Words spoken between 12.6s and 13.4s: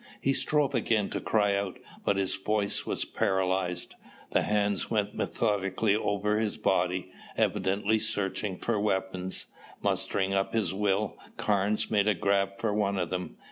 one of them.